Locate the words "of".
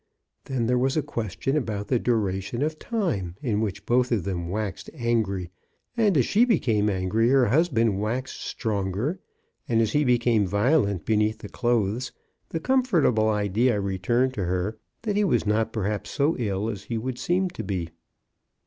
2.63-2.79, 4.11-4.23